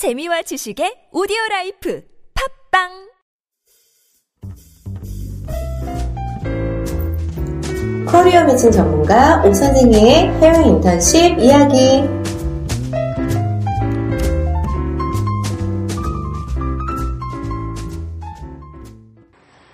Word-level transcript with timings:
재미와 0.00 0.40
지식의 0.40 1.12
오디오 1.12 1.36
라이프 1.50 2.02
팟빵 2.72 2.88
커리어 8.08 8.44
매칭 8.44 8.70
전문가 8.70 9.44
오 9.44 9.52
선생의 9.52 10.30
해외 10.40 10.68
인턴십 10.68 11.38
이야기. 11.38 12.00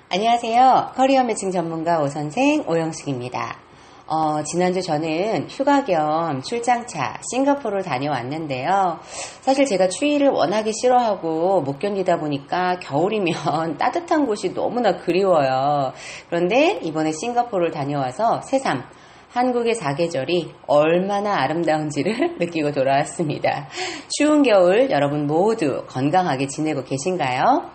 안녕하세요. 0.09 0.95
커리어 0.97 1.23
매칭 1.23 1.53
전문가 1.53 2.03
오 2.03 2.09
선생 2.09 2.65
오영숙입니다. 2.67 3.66
어, 4.09 4.41
지난주 4.45 4.83
저는 4.83 5.49
휴가 5.49 5.85
겸 5.85 6.41
출장차 6.41 7.19
싱가포르를 7.29 7.83
다녀왔는데요. 7.83 9.01
사실 9.41 9.67
제가 9.67 9.89
추위를 9.89 10.29
워낙에 10.29 10.71
싫어하고 10.71 11.63
못 11.63 11.81
견디다 11.81 12.19
보니까 12.19 12.79
겨울이면 12.79 13.35
따뜻한 13.79 14.27
곳이 14.27 14.55
너무나 14.55 14.97
그리워요. 14.97 15.93
그런데 16.29 16.79
이번에 16.83 17.11
싱가포르를 17.11 17.73
다녀와서 17.73 18.43
새삼 18.43 18.85
한국의 19.31 19.75
사계절이 19.75 20.55
얼마나 20.69 21.43
아름다운지를 21.43 22.37
느끼고 22.41 22.71
돌아왔습니다. 22.71 23.69
추운 24.17 24.43
겨울 24.43 24.89
여러분 24.91 25.27
모두 25.27 25.85
건강하게 25.89 26.47
지내고 26.47 26.85
계신가요? 26.85 27.71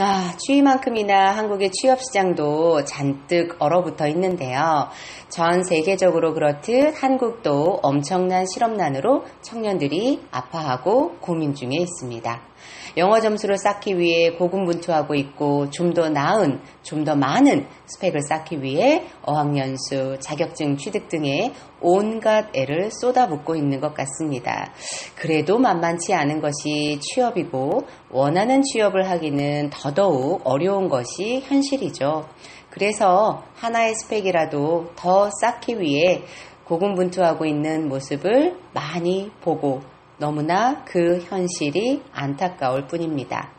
아, 0.00 0.34
추위만큼이나 0.38 1.36
한국의 1.36 1.70
취업 1.70 2.00
시장도 2.00 2.84
잔뜩 2.86 3.56
얼어붙어 3.58 4.08
있는데요. 4.08 4.88
전 5.28 5.62
세계적으로 5.64 6.32
그렇듯 6.32 6.94
한국도 7.02 7.80
엄청난 7.82 8.46
실업난으로 8.46 9.26
청년들이 9.42 10.22
아파하고 10.30 11.18
고민 11.20 11.54
중에 11.54 11.74
있습니다. 11.74 12.51
영어 12.96 13.20
점수를 13.20 13.56
쌓기 13.58 13.98
위해 13.98 14.30
고군분투하고 14.32 15.14
있고 15.14 15.70
좀 15.70 15.94
더 15.94 16.08
나은, 16.08 16.60
좀 16.82 17.04
더 17.04 17.14
많은 17.14 17.66
스펙을 17.86 18.22
쌓기 18.22 18.62
위해 18.62 19.04
어학연수, 19.22 20.18
자격증 20.20 20.76
취득 20.76 21.08
등의 21.08 21.52
온갖 21.80 22.48
애를 22.54 22.90
쏟아붓고 22.90 23.56
있는 23.56 23.80
것 23.80 23.94
같습니다. 23.94 24.72
그래도 25.16 25.58
만만치 25.58 26.14
않은 26.14 26.40
것이 26.40 26.98
취업이고 27.00 27.86
원하는 28.10 28.62
취업을 28.62 29.08
하기는 29.10 29.70
더더욱 29.70 30.40
어려운 30.44 30.88
것이 30.88 31.40
현실이죠. 31.44 32.26
그래서 32.70 33.42
하나의 33.56 33.94
스펙이라도 33.94 34.92
더 34.96 35.30
쌓기 35.40 35.78
위해 35.80 36.22
고군분투하고 36.64 37.44
있는 37.44 37.88
모습을 37.88 38.56
많이 38.72 39.30
보고 39.42 39.82
너무나 40.22 40.84
그 40.84 41.18
현실이 41.18 42.00
안타까울 42.12 42.86
뿐입니다. 42.86 43.50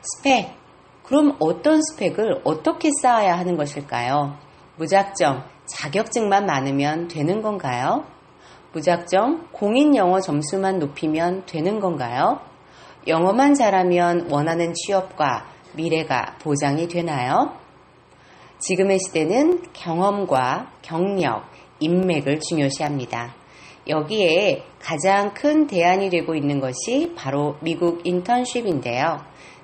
스펙. 0.00 0.54
그럼 1.02 1.36
어떤 1.38 1.82
스펙을 1.82 2.40
어떻게 2.44 2.88
쌓아야 3.02 3.36
하는 3.36 3.58
것일까요? 3.58 4.38
무작정 4.76 5.44
자격증만 5.66 6.46
많으면 6.46 7.08
되는 7.08 7.42
건가요? 7.42 8.06
무작정 8.72 9.48
공인 9.52 9.94
영어 9.96 10.20
점수만 10.20 10.78
높이면 10.78 11.44
되는 11.44 11.78
건가요? 11.78 12.40
영어만 13.06 13.52
잘하면 13.52 14.30
원하는 14.30 14.72
취업과 14.72 15.44
미래가 15.74 16.36
보장이 16.40 16.88
되나요? 16.88 17.52
지금의 18.60 18.98
시대는 19.06 19.62
경험과 19.74 20.72
경력, 20.80 21.44
인맥을 21.80 22.40
중요시합니다. 22.40 23.37
여기에 23.88 24.62
가장 24.80 25.32
큰 25.34 25.66
대안이 25.66 26.10
되고 26.10 26.34
있는 26.34 26.60
것이 26.60 27.12
바로 27.16 27.56
미국 27.60 28.06
인턴십인데요. 28.06 29.18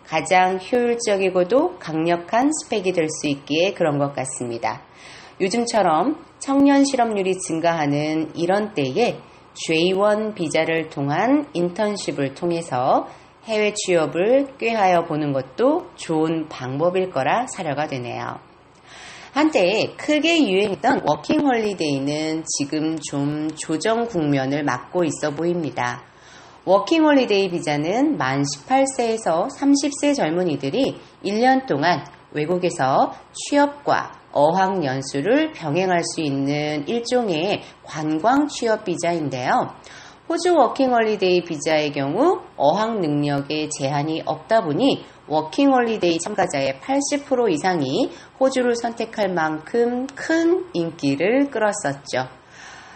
가장 0.06 0.58
효율적이고도 0.58 1.78
강력한 1.78 2.50
스펙이 2.52 2.92
될 2.92 3.08
수 3.08 3.28
있기에 3.28 3.72
그런 3.72 3.98
것 3.98 4.14
같습니다. 4.14 4.82
요즘처럼 5.40 6.24
청년 6.38 6.84
실업률이 6.84 7.38
증가하는 7.38 8.32
이런 8.36 8.74
때에 8.74 9.16
J1 9.54 10.34
비자를 10.34 10.88
통한 10.88 11.46
인턴십을 11.52 12.34
통해서 12.34 13.06
해외 13.44 13.72
취업을 13.74 14.56
꾀하여 14.58 15.04
보는 15.04 15.32
것도 15.32 15.90
좋은 15.96 16.48
방법일 16.48 17.10
거라 17.10 17.46
사려가 17.46 17.86
되네요. 17.86 18.38
한때 19.34 19.92
크게 19.96 20.48
유행했던 20.48 21.00
워킹 21.04 21.40
홀리데이는 21.40 22.44
지금 22.56 22.96
좀 23.00 23.50
조정 23.56 24.06
국면을 24.06 24.62
맞고 24.62 25.02
있어 25.02 25.32
보입니다. 25.34 26.04
워킹 26.64 27.04
홀리데이 27.04 27.50
비자는 27.50 28.16
만 28.16 28.44
18세에서 28.44 29.48
30세 29.58 30.14
젊은이들이 30.14 31.00
1년 31.24 31.66
동안 31.66 32.06
외국에서 32.30 33.12
취업과 33.32 34.12
어학 34.30 34.84
연수를 34.84 35.50
병행할 35.50 36.04
수 36.14 36.20
있는 36.20 36.86
일종의 36.86 37.62
관광 37.82 38.46
취업 38.46 38.84
비자인데요. 38.84 39.74
호주 40.28 40.54
워킹 40.54 40.92
홀리데이 40.92 41.42
비자의 41.42 41.90
경우 41.90 42.40
어학 42.56 43.00
능력에 43.00 43.68
제한이 43.68 44.22
없다 44.24 44.62
보니 44.62 45.04
워킹 45.26 45.72
홀리데이 45.72 46.18
참가자의 46.18 46.80
80% 46.80 47.50
이상이 47.50 48.10
호주를 48.38 48.76
선택할 48.76 49.32
만큼 49.32 50.06
큰 50.08 50.66
인기를 50.72 51.50
끌었었죠. 51.50 52.28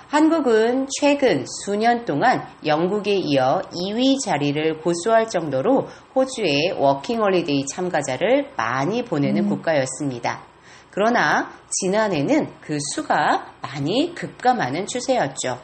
한국은 0.09 0.87
최근 0.99 1.45
수년 1.65 2.07
동안 2.07 2.43
영국에 2.65 3.15
이어 3.15 3.61
2위 3.73 4.17
자리를 4.25 4.79
고수할 4.79 5.29
정도로 5.29 5.87
호주의 6.15 6.73
워킹 6.79 7.21
홀리데이 7.21 7.67
참가자를 7.67 8.51
많이 8.57 9.05
보내는 9.05 9.45
음. 9.45 9.49
국가였습니다. 9.51 10.43
그러나 10.91 11.51
지난해는 11.71 12.49
그 12.61 12.79
수가 12.95 13.53
많이 13.61 14.15
급감하는 14.15 14.87
추세였죠. 14.87 15.59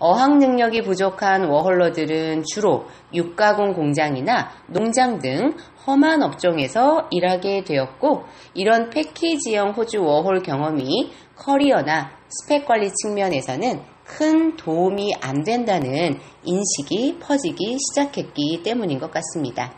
어학 0.00 0.38
능력이 0.38 0.82
부족한 0.82 1.48
워홀러들은 1.48 2.44
주로 2.44 2.86
육가공 3.12 3.72
공장이나 3.72 4.50
농장 4.68 5.18
등 5.18 5.56
험한 5.86 6.22
업종에서 6.22 7.08
일하게 7.10 7.64
되었고 7.64 8.24
이런 8.54 8.90
패키지형 8.90 9.70
호주 9.70 10.02
워홀 10.02 10.42
경험이 10.42 11.12
커리어나 11.34 12.12
스펙 12.28 12.66
관리 12.66 12.90
측면에서는 12.92 13.82
큰 14.04 14.56
도움이 14.56 15.14
안 15.20 15.42
된다는 15.42 16.18
인식이 16.44 17.18
퍼지기 17.20 17.78
시작했기 17.78 18.62
때문인 18.62 18.98
것 18.98 19.10
같습니다. 19.10 19.74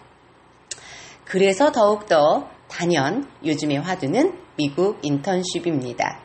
그래서 1.25 1.73
더욱더 1.73 2.49
단연 2.69 3.27
요즘의 3.45 3.81
화두는 3.81 4.35
미국 4.57 4.99
인턴십입니다. 5.03 6.21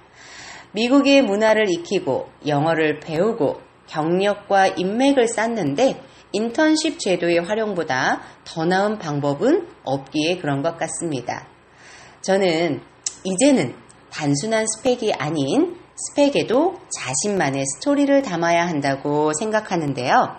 미국의 0.74 1.22
문화를 1.22 1.70
익히고 1.70 2.28
영어를 2.46 3.00
배우고 3.00 3.62
경력과 3.88 4.68
인맥을 4.68 5.28
쌓는데 5.28 6.02
인턴십 6.32 7.00
제도의 7.00 7.40
활용보다 7.40 8.22
더 8.44 8.66
나은 8.66 8.98
방법은 9.00 9.68
없기에 9.84 10.38
그런 10.40 10.62
것 10.62 10.78
같습니다. 10.78 11.48
저는 12.22 12.82
이제는 13.24 13.76
단순한 14.12 14.66
스펙이 14.68 15.14
아닌 15.14 15.78
스펙에도 15.96 16.76
자신만의 17.00 17.64
스토리를 17.66 18.22
담아야 18.22 18.68
한다고 18.68 19.32
생각하는데요. 19.34 20.36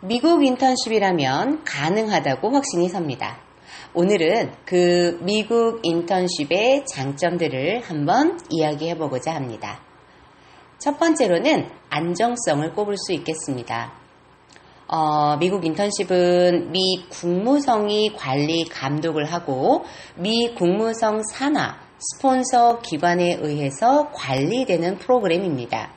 미국 0.00 0.44
인턴십이라면 0.44 1.62
가능하다고 1.64 2.50
확신이 2.50 2.88
섭니다. 2.88 3.38
오늘은 3.94 4.52
그 4.64 5.18
미국 5.22 5.80
인턴십의 5.84 6.86
장점들을 6.86 7.82
한번 7.82 8.40
이야기해 8.50 8.96
보고자 8.98 9.34
합니다. 9.34 9.80
첫 10.82 10.98
번째로는 10.98 11.68
안정성을 11.90 12.72
꼽을 12.74 12.96
수 12.96 13.12
있겠습니다. 13.12 13.92
어, 14.88 15.36
미국 15.36 15.64
인턴십은 15.64 16.72
미 16.72 17.04
국무성이 17.08 18.12
관리 18.12 18.64
감독을 18.64 19.26
하고 19.26 19.84
미 20.16 20.52
국무성 20.54 21.22
산하 21.22 21.76
스폰서 22.00 22.80
기관에 22.80 23.38
의해서 23.40 24.10
관리되는 24.10 24.98
프로그램입니다. 24.98 25.92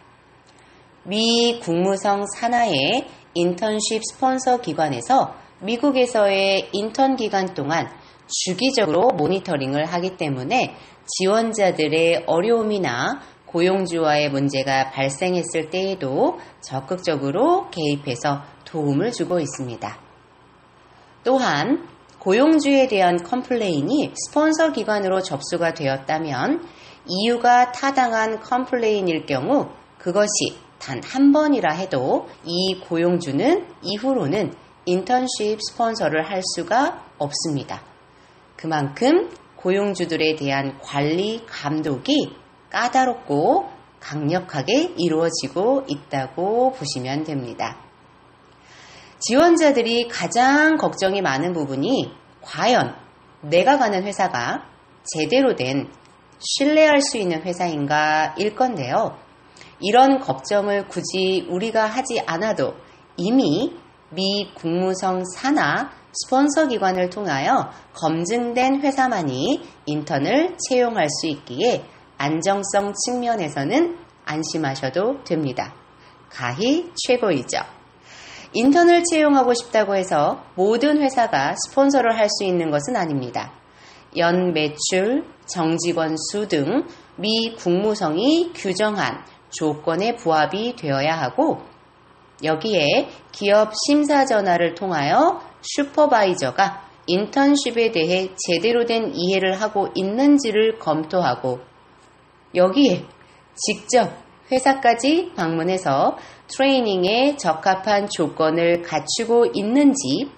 미 1.03 1.59
국무성 1.63 2.27
산하의 2.35 3.07
인턴십 3.33 4.03
스폰서 4.05 4.61
기관에서 4.61 5.33
미국에서의 5.61 6.69
인턴 6.73 7.15
기간 7.15 7.55
동안 7.55 7.89
주기적으로 8.27 9.07
모니터링을 9.17 9.85
하기 9.85 10.17
때문에 10.17 10.75
지원자들의 11.07 12.25
어려움이나 12.27 13.21
고용주와의 13.55 14.31
문제가 14.31 14.91
발생했을 14.91 15.69
때에도 15.69 16.39
적극적으로 16.59 17.69
개입해서 17.69 18.41
도움을 18.65 19.13
주고 19.13 19.39
있습니다. 19.39 19.97
또한 21.23 21.87
고용주에 22.19 22.87
대한 22.87 23.23
complain이 23.23 24.11
스폰서 24.13 24.73
기관으로 24.73 25.21
접수가 25.21 25.73
되었다면 25.73 26.67
이유가 27.07 27.71
타당한 27.71 28.41
complain일 28.41 29.25
경우 29.25 29.69
그것이 29.99 30.57
단 30.77 30.99
한 31.05 31.31
번이라 31.31 31.73
해도 31.73 32.27
이 32.43 32.81
고용주는 32.81 33.65
이후로는 33.81 34.53
인턴십 34.85 35.59
스폰서를 35.61 36.29
할 36.29 36.41
수가 36.43 37.05
없습니다. 37.17 37.81
그만큼 38.57 39.29
고용주들에 39.55 40.35
대한 40.35 40.77
관리 40.81 41.45
감독이 41.47 42.35
까다롭고 42.69 43.69
강력하게 43.99 44.93
이루어지고 44.97 45.85
있다고 45.87 46.73
보시면 46.73 47.23
됩니다. 47.23 47.77
지원자들이 49.19 50.07
가장 50.07 50.77
걱정이 50.77 51.21
많은 51.21 51.53
부분이 51.53 52.11
과연 52.41 52.95
내가 53.41 53.77
가는 53.77 54.03
회사가 54.03 54.65
제대로 55.03 55.55
된 55.55 55.89
신뢰할 56.39 57.01
수 57.01 57.17
있는 57.17 57.41
회사인가 57.41 58.35
일 58.37 58.55
건데요. 58.55 59.17
이런 59.79 60.19
걱정을 60.19 60.87
굳이 60.87 61.47
우리가 61.49 61.85
하지 61.85 62.21
않아도 62.25 62.75
이미 63.17 63.75
미 64.11 64.51
국무성 64.53 65.23
산하 65.25 65.89
스폰서 66.13 66.67
기관을 66.67 67.09
통하여 67.09 67.71
검증된 67.93 68.81
회사만이 68.81 69.61
인턴을 69.85 70.55
채용할 70.69 71.09
수 71.09 71.27
있기에 71.27 71.83
안정성 72.17 72.93
측면에서는 73.05 73.97
안심하셔도 74.25 75.23
됩니다. 75.23 75.73
가히 76.29 76.91
최고이죠. 76.95 77.59
인턴을 78.53 79.03
채용하고 79.03 79.53
싶다고 79.53 79.95
해서 79.95 80.43
모든 80.55 81.01
회사가 81.01 81.55
스폰서를 81.67 82.17
할 82.17 82.29
수 82.29 82.43
있는 82.43 82.71
것은 82.71 82.95
아닙니다. 82.95 83.51
연 84.17 84.53
매출, 84.53 85.25
정직원 85.45 86.15
수 86.31 86.47
등 86.47 86.85
미 87.17 87.55
국무성이 87.55 88.51
규정한 88.53 89.23
조건에 89.49 90.15
부합이 90.15 90.75
되어야 90.75 91.15
하고 91.15 91.61
여기에 92.43 93.07
기업 93.31 93.71
심사 93.87 94.25
전화를 94.25 94.75
통하여 94.75 95.41
슈퍼바이저가 95.61 96.83
인턴십에 97.07 97.91
대해 97.91 98.31
제대로 98.35 98.85
된 98.85 99.13
이해를 99.15 99.61
하고 99.61 99.87
있는지를 99.95 100.79
검토하고 100.79 101.59
여기에 102.55 103.05
직접 103.55 104.11
회사까지 104.51 105.33
방문해서 105.35 106.17
트레이닝에 106.47 107.35
적합한 107.37 108.09
조건을 108.09 108.81
갖추고 108.83 109.47
있는지 109.53 110.29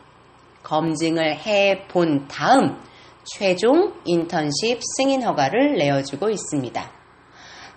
검증을 0.64 1.38
해 1.38 1.88
본 1.88 2.28
다음 2.28 2.78
최종 3.24 3.94
인턴십 4.06 4.80
승인 4.98 5.24
허가를 5.24 5.78
내어주고 5.78 6.30
있습니다. 6.30 6.92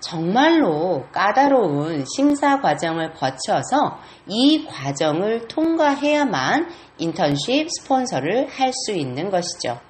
정말로 0.00 1.04
까다로운 1.12 2.04
심사 2.16 2.60
과정을 2.60 3.12
거쳐서 3.12 3.98
이 4.26 4.64
과정을 4.66 5.48
통과해야만 5.48 6.70
인턴십 6.98 7.68
스폰서를 7.68 8.48
할 8.48 8.72
수 8.72 8.92
있는 8.92 9.30
것이죠. 9.30 9.80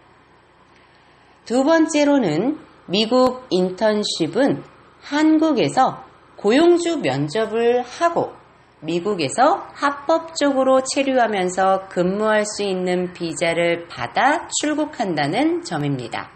두 1.44 1.64
번째로는 1.64 2.58
미국 2.90 3.46
인턴십은 3.50 4.64
한국에서 5.00 6.02
고용주 6.34 6.98
면접을 6.98 7.82
하고 7.82 8.32
미국에서 8.80 9.64
합법적으로 9.74 10.82
체류하면서 10.82 11.86
근무할 11.88 12.44
수 12.44 12.64
있는 12.64 13.12
비자를 13.12 13.86
받아 13.86 14.48
출국한다는 14.60 15.62
점입니다. 15.62 16.30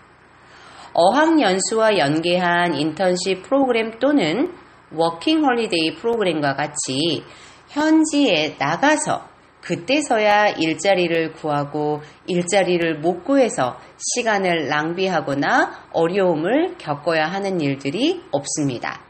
어학연수와 0.92 1.98
연계한 1.98 2.76
인턴십 2.76 3.42
프로그램 3.42 3.98
또는 3.98 4.54
워킹 4.92 5.44
홀리데이 5.44 5.96
프로그램과 5.96 6.54
같이 6.54 7.24
현지에 7.66 8.54
나가서 8.60 9.33
그때서야 9.64 10.48
일자리를 10.58 11.32
구하고 11.32 12.02
일자리를 12.26 12.98
못 12.98 13.24
구해서 13.24 13.78
시간을 13.96 14.68
낭비하거나 14.68 15.88
어려움을 15.92 16.76
겪어야 16.76 17.24
하는 17.24 17.62
일들이 17.62 18.22
없습니다. 18.30 19.00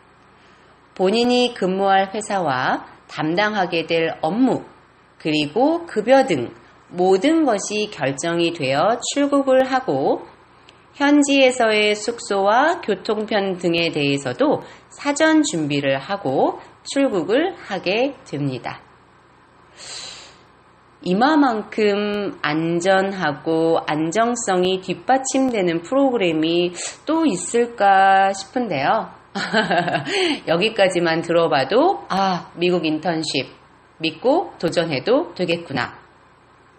본인이 0.95 1.55
근무할 1.55 2.15
회사와 2.15 2.87
담당하게 3.09 3.87
될 3.87 4.17
업무, 4.23 4.63
그리고 5.19 5.87
급여 5.87 6.25
등 6.25 6.55
모든 6.89 7.45
것이 7.45 7.91
결정이 7.93 8.53
되어 8.53 9.01
출국을 9.13 9.73
하고 9.73 10.23
현지에서의 10.95 11.97
숙소와 11.97 12.81
교통편 12.81 13.59
등에 13.59 13.91
대해서도 13.91 14.63
사전 14.91 15.43
준비를 15.43 15.99
하고 15.99 16.61
출국을 16.85 17.57
하게 17.57 18.15
됩니다. 18.25 18.81
이마만큼 21.05 22.39
안전하고 22.41 23.79
안정성이 23.87 24.81
뒷받침되는 24.81 25.83
프로그램이 25.83 26.73
또 27.05 27.27
있을까 27.27 28.33
싶은데요. 28.33 29.11
여기까지만 30.49 31.21
들어봐도, 31.21 32.05
아, 32.09 32.51
미국 32.57 32.87
인턴십 32.87 33.47
믿고 33.99 34.53
도전해도 34.59 35.35
되겠구나. 35.35 35.99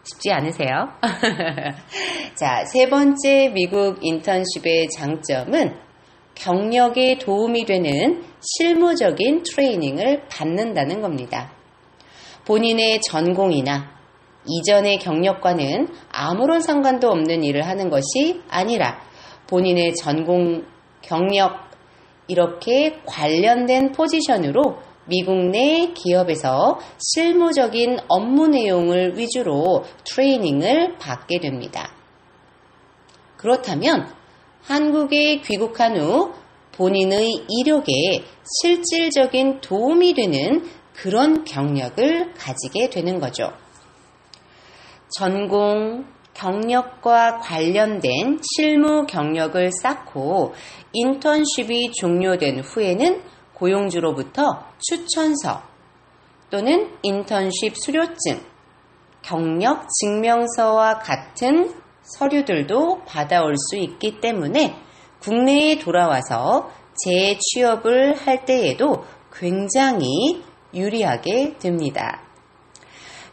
쉽지 0.04 0.32
않으세요? 0.32 0.90
자, 2.36 2.66
세 2.66 2.90
번째 2.90 3.52
미국 3.54 4.00
인턴십의 4.02 4.90
장점은 4.90 5.76
경력에 6.36 7.18
도움이 7.18 7.66
되는 7.66 8.24
실무적인 8.40 9.44
트레이닝을 9.44 10.28
받는다는 10.30 11.02
겁니다. 11.02 11.52
본인의 12.46 13.02
전공이나 13.02 13.95
이전의 14.48 15.00
경력과는 15.00 15.90
아무런 16.12 16.62
상관도 16.62 17.10
없는 17.10 17.44
일을 17.44 17.66
하는 17.68 17.90
것이 17.90 18.42
아니라 18.50 19.00
본인의 19.48 19.96
전공, 19.96 20.66
경력, 21.02 21.66
이렇게 22.28 23.00
관련된 23.06 23.92
포지션으로 23.92 24.78
미국 25.08 25.36
내 25.52 25.92
기업에서 25.94 26.80
실무적인 26.98 28.00
업무 28.08 28.48
내용을 28.48 29.18
위주로 29.18 29.84
트레이닝을 30.04 30.98
받게 30.98 31.40
됩니다. 31.40 31.92
그렇다면 33.38 34.08
한국에 34.64 35.42
귀국한 35.42 35.98
후 35.98 36.34
본인의 36.72 37.46
이력에 37.48 38.24
실질적인 38.62 39.62
도움이 39.62 40.16
되는 40.16 40.64
그런 40.94 41.44
경력을 41.44 42.34
가지게 42.34 42.90
되는 42.90 43.20
거죠. 43.20 43.52
전공, 45.18 46.06
경력과 46.34 47.40
관련된 47.40 48.40
실무 48.42 49.06
경력을 49.06 49.72
쌓고 49.82 50.54
인턴십이 50.92 51.94
종료된 51.94 52.60
후에는 52.60 53.22
고용주로부터 53.54 54.66
추천서 54.80 55.62
또는 56.50 56.92
인턴십 57.02 57.78
수료증, 57.78 58.42
경력 59.22 59.88
증명서와 60.02 61.00
같은 61.00 61.74
서류들도 62.02 63.06
받아올 63.06 63.56
수 63.58 63.78
있기 63.78 64.20
때문에 64.20 64.76
국내에 65.22 65.80
돌아와서 65.80 66.70
재취업을 67.06 68.16
할 68.16 68.44
때에도 68.44 69.06
굉장히 69.34 70.44
유리하게 70.74 71.58
됩니다. 71.58 72.22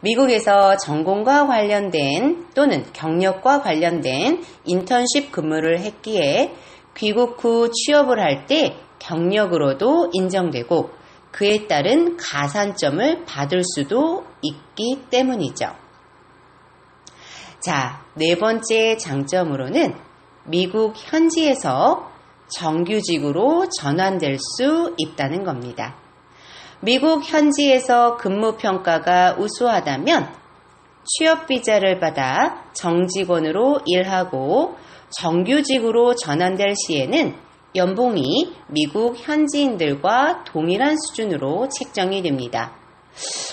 미국에서 0.03 0.77
전공과 0.77 1.47
관련된 1.47 2.49
또는 2.55 2.85
경력과 2.93 3.63
관련된 3.63 4.43
인턴십 4.65 5.31
근무를 5.33 5.79
했기에 5.81 6.55
귀국 6.97 7.43
후 7.43 7.71
취업을 7.71 8.21
할 8.21 8.47
때 8.47 8.77
경력으로도 8.99 10.11
인정되고 10.13 10.91
그에 11.33 11.67
따른 11.67 12.17
가산점을 12.17 13.25
받을 13.25 13.63
수도 13.65 14.25
있기 14.43 15.05
때문이죠. 15.11 15.75
자, 17.61 18.05
네 18.15 18.37
번째 18.37 18.97
장점으로는 18.97 19.95
미국 20.45 20.95
현지에서 20.97 22.11
정규직으로 22.49 23.69
전환될 23.81 24.39
수 24.39 24.95
있다는 24.99 25.45
겁니다. 25.45 25.97
미국 26.85 27.23
현지에서 27.23 28.17
근무 28.17 28.57
평가가 28.57 29.37
우수하다면 29.39 30.35
취업 31.05 31.47
비자를 31.47 32.01
받아 32.01 32.65
정직원으로 32.73 33.83
일하고 33.87 34.75
정규직으로 35.11 36.17
전환될 36.17 36.75
시에는 36.75 37.37
연봉이 37.77 38.53
미국 38.67 39.15
현지인들과 39.17 40.43
동일한 40.43 40.97
수준으로 40.97 41.69
책정이 41.69 42.21
됩니다. 42.21 42.75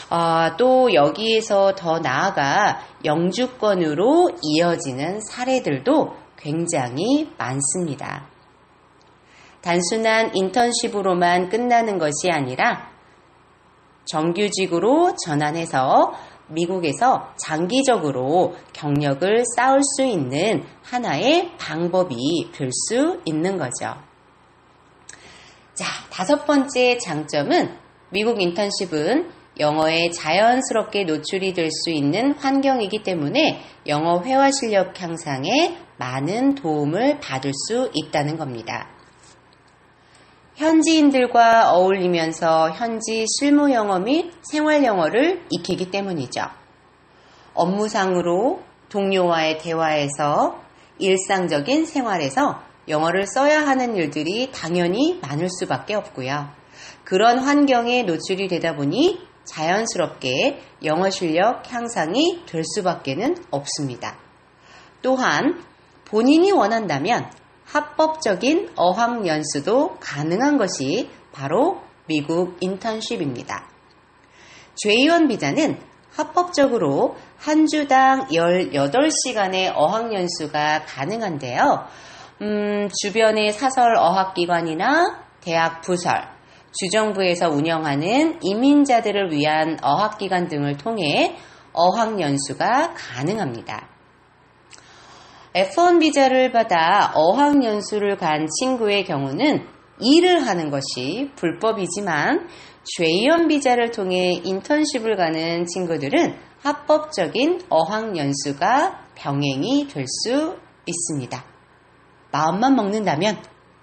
아, 0.09 0.55
또 0.57 0.91
여기에서 0.95 1.75
더 1.75 1.99
나아가 1.99 2.79
영주권으로 3.05 4.31
이어지는 4.41 5.21
사례들도 5.21 6.15
굉장히 6.35 7.29
많습니다. 7.37 8.27
단순한 9.61 10.35
인턴십으로만 10.35 11.49
끝나는 11.49 11.99
것이 11.99 12.31
아니라 12.31 12.89
정규직으로 14.11 15.15
전환해서 15.25 16.13
미국에서 16.47 17.33
장기적으로 17.37 18.55
경력을 18.73 19.43
쌓을 19.55 19.81
수 19.83 20.03
있는 20.03 20.63
하나의 20.83 21.51
방법이 21.57 22.49
될 22.53 22.69
수 22.71 23.21
있는 23.25 23.57
거죠. 23.57 23.95
자, 25.73 25.85
다섯 26.09 26.45
번째 26.45 26.97
장점은 26.97 27.77
미국 28.11 28.41
인턴십은 28.41 29.29
영어에 29.59 30.09
자연스럽게 30.09 31.03
노출이 31.03 31.53
될 31.53 31.69
수 31.71 31.91
있는 31.91 32.33
환경이기 32.33 33.03
때문에 33.03 33.61
영어 33.87 34.21
회화 34.23 34.49
실력 34.51 34.99
향상에 34.99 35.77
많은 35.97 36.55
도움을 36.55 37.19
받을 37.19 37.51
수 37.67 37.91
있다는 37.93 38.37
겁니다. 38.37 38.87
현지인들과 40.59 41.71
어울리면서 41.71 42.71
현지 42.71 43.25
실무 43.39 43.71
영어 43.71 43.97
및 43.97 44.33
생활 44.41 44.83
영어를 44.83 45.41
익히기 45.49 45.89
때문이죠. 45.89 46.41
업무상으로 47.53 48.61
동료와의 48.89 49.59
대화에서 49.59 50.59
일상적인 50.97 51.85
생활에서 51.85 52.61
영어를 52.89 53.25
써야 53.25 53.65
하는 53.65 53.95
일들이 53.95 54.51
당연히 54.51 55.17
많을 55.21 55.47
수밖에 55.49 55.95
없고요. 55.95 56.49
그런 57.05 57.39
환경에 57.39 58.03
노출이 58.03 58.49
되다 58.49 58.75
보니 58.75 59.17
자연스럽게 59.45 60.59
영어 60.83 61.09
실력 61.09 61.71
향상이 61.71 62.43
될 62.45 62.63
수밖에는 62.65 63.37
없습니다. 63.49 64.17
또한 65.01 65.63
본인이 66.03 66.51
원한다면 66.51 67.31
합법적인 67.71 68.71
어학 68.75 69.27
연수도 69.27 69.97
가능한 69.99 70.57
것이 70.57 71.09
바로 71.31 71.81
미국 72.07 72.57
인턴십입니다. 72.59 73.67
죄의원 74.75 75.27
비자는 75.27 75.79
합법적으로 76.15 77.15
한 77.37 77.67
주당 77.67 78.27
18시간의 78.27 79.73
어학 79.75 80.13
연수가 80.13 80.85
가능한데요. 80.85 81.87
음, 82.41 82.89
주변의 83.01 83.53
사설 83.53 83.95
어학기관이나 83.97 85.23
대학 85.41 85.81
부설, 85.81 86.13
주정부에서 86.71 87.49
운영하는 87.49 88.39
이민자들을 88.41 89.31
위한 89.31 89.77
어학기관 89.81 90.47
등을 90.47 90.77
통해 90.77 91.37
어학연수가 91.73 92.93
가능합니다. 92.93 93.98
F1 95.55 95.99
비자를 95.99 96.51
받아 96.51 97.11
어학연수를 97.15 98.17
간 98.17 98.47
친구의 98.59 99.03
경우는 99.03 99.65
일을 99.99 100.45
하는 100.45 100.69
것이 100.69 101.31
불법이지만 101.35 102.47
죄의원 102.83 103.47
비자를 103.47 103.91
통해 103.91 104.39
인턴십을 104.43 105.15
가는 105.15 105.65
친구들은 105.65 106.35
합법적인 106.61 107.61
어학연수가 107.69 109.07
병행이 109.15 109.87
될 109.87 110.05
수 110.07 110.57
있습니다. 110.85 111.43
마음만 112.31 112.75
먹는다면 112.75 113.37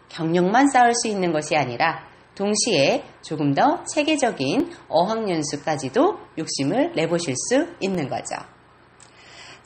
경력만 0.09 0.69
쌓을 0.69 0.95
수 0.95 1.09
있는 1.09 1.33
것이 1.33 1.57
아니라 1.57 2.07
동시에 2.37 3.05
조금 3.23 3.55
더 3.55 3.83
체계적인 3.93 4.71
어학연수까지도 4.89 6.19
욕심을 6.39 6.93
내보실 6.95 7.35
수 7.49 7.67
있는 7.81 8.09
거죠. 8.09 8.37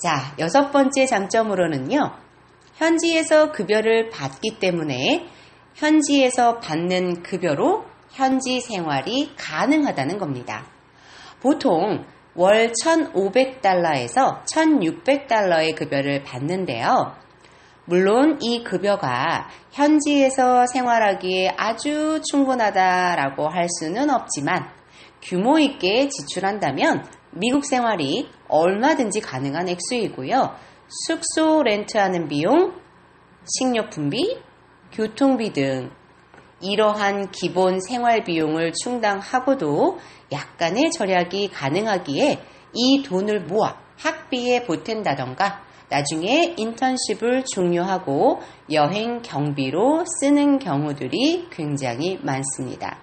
자, 0.01 0.35
여섯 0.39 0.71
번째 0.71 1.05
장점으로는요, 1.05 2.11
현지에서 2.77 3.53
급여를 3.53 4.09
받기 4.09 4.59
때문에 4.59 5.27
현지에서 5.75 6.59
받는 6.59 7.23
급여로 7.23 7.85
현지 8.11 8.61
생활이 8.61 9.35
가능하다는 9.37 10.17
겁니다. 10.17 10.67
보통 11.43 12.07
월 12.35 12.73
1,500달러에서 12.73 14.43
1,600달러의 14.45 15.77
급여를 15.77 16.23
받는데요. 16.23 17.15
물론 17.85 18.39
이 18.41 18.65
급여가 18.65 19.49
현지에서 19.73 20.65
생활하기에 20.73 21.55
아주 21.59 22.23
충분하다라고 22.31 23.49
할 23.49 23.67
수는 23.69 24.09
없지만 24.09 24.71
규모 25.23 25.59
있게 25.59 26.09
지출한다면 26.09 27.20
미국 27.33 27.65
생활이 27.65 28.29
얼마든지 28.49 29.21
가능한 29.21 29.69
액수이고요. 29.69 30.55
숙소 31.07 31.63
렌트하는 31.63 32.29
비용, 32.29 32.75
식료품비, 33.45 34.39
교통비 34.93 35.53
등 35.53 35.91
이러한 36.61 37.31
기본 37.31 37.81
생활 37.81 38.25
비용을 38.25 38.73
충당하고도 38.73 39.99
약간의 40.33 40.91
절약이 40.91 41.49
가능하기에 41.49 42.43
이 42.75 43.03
돈을 43.03 43.45
모아 43.45 43.81
학비에 43.97 44.65
보탠다던가 44.65 45.65
나중에 45.89 46.55
인턴십을 46.57 47.45
종료하고 47.53 48.41
여행 48.71 49.23
경비로 49.23 50.05
쓰는 50.21 50.59
경우들이 50.59 51.49
굉장히 51.51 52.19
많습니다. 52.23 52.99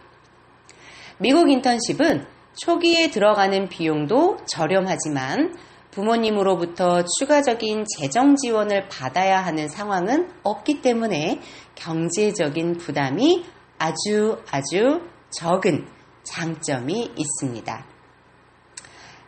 미국 1.18 1.50
인턴십은 1.50 2.37
초기에 2.58 3.10
들어가는 3.12 3.70
비용도 3.70 4.38
저렴하지만 4.48 5.56
부모님으로부터 5.92 7.04
추가적인 7.20 7.86
재정 7.98 8.36
지원을 8.36 8.88
받아야 8.90 9.40
하는 9.40 9.68
상황은 9.68 10.30
없기 10.44 10.82
때문에 10.82 11.40
경제적인 11.76 12.78
부담이 12.78 13.46
아주 13.78 14.38
아주 14.52 15.02
적은 15.30 15.88
장점이 16.24 17.14
있습니다. 17.16 17.86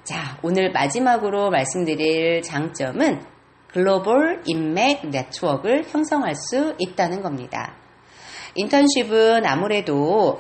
자, 0.04 0.40
오늘 0.42 0.72
마지막으로 0.72 1.50
말씀드릴 1.52 2.42
장점은 2.42 3.22
글로벌 3.68 4.42
인맥 4.46 5.08
네트워크를 5.10 5.86
형성할 5.88 6.34
수 6.36 6.76
있다는 6.80 7.22
겁니다. 7.22 7.76
인턴십은 8.56 9.46
아무래도 9.46 10.40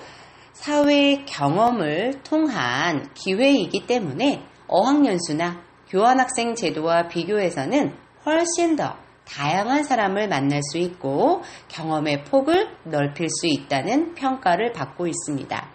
사회 0.60 1.24
경험을 1.26 2.22
통한 2.22 3.14
기회이기 3.14 3.88
때문에 3.88 4.44
어학연수나 4.68 5.62
교환학생 5.88 6.54
제도와 6.54 7.08
비교해서는 7.08 7.94
훨씬 8.26 8.76
더 8.76 8.98
다양한 9.26 9.86
사람을 9.86 10.28
만날 10.28 10.60
수 10.62 10.78
있고 10.80 11.44
경험의 11.70 12.26
폭을 12.26 12.68
넓힐 12.84 13.30
수 13.30 13.48
있다는 13.48 14.16
평가를 14.16 14.74
받고 14.74 15.08
있습니다. 15.08 15.70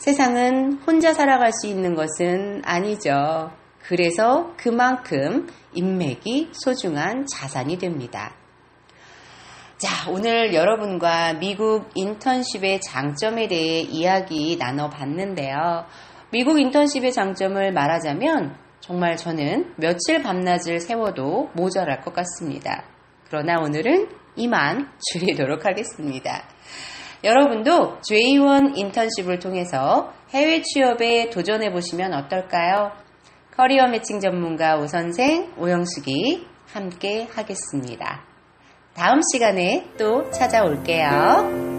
세상은 0.00 0.82
혼자 0.86 1.14
살아갈 1.14 1.50
수 1.52 1.66
있는 1.66 1.94
것은 1.94 2.60
아니죠. 2.62 3.52
그래서 3.80 4.52
그만큼 4.58 5.48
인맥이 5.72 6.50
소중한 6.52 7.24
자산이 7.26 7.78
됩니다. 7.78 8.34
자, 9.84 10.10
오늘 10.10 10.54
여러분과 10.54 11.34
미국 11.34 11.90
인턴십의 11.94 12.80
장점에 12.80 13.48
대해 13.48 13.80
이야기 13.80 14.56
나눠봤는데요. 14.58 15.84
미국 16.30 16.58
인턴십의 16.58 17.12
장점을 17.12 17.70
말하자면 17.70 18.56
정말 18.80 19.18
저는 19.18 19.74
며칠 19.76 20.22
밤낮을 20.22 20.80
세워도 20.80 21.50
모자랄 21.52 22.00
것 22.00 22.14
같습니다. 22.14 22.84
그러나 23.28 23.60
오늘은 23.60 24.08
이만 24.36 24.88
줄이도록 25.12 25.66
하겠습니다. 25.66 26.48
여러분도 27.22 27.98
J1 28.10 28.78
인턴십을 28.78 29.38
통해서 29.38 30.14
해외 30.30 30.62
취업에 30.62 31.28
도전해 31.28 31.70
보시면 31.70 32.14
어떨까요? 32.14 32.92
커리어 33.54 33.88
매칭 33.88 34.20
전문가 34.20 34.78
오선생 34.78 35.52
오영숙이 35.58 36.46
함께 36.72 37.28
하겠습니다. 37.34 38.33
다음 38.94 39.20
시간에 39.32 39.86
또 39.98 40.30
찾아올게요. 40.30 41.73